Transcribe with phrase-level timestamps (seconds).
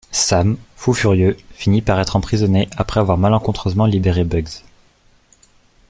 [0.09, 4.63] Sam, fou furieux, finit par être emprisonné après avoir malencontreusement libéré Bugs.